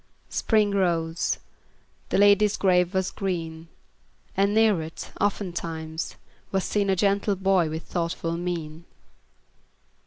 [0.29, 1.37] Spring rose;
[2.09, 3.67] the lady's grave was green;
[4.35, 6.15] And near it, oftentimes,
[6.51, 8.85] was seen A gentle boy with thoughtful mien.